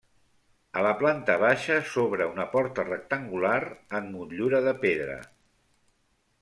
[0.79, 3.61] A la planta baixa s'obre una porta rectangular
[4.01, 5.21] amb motllura de pedra.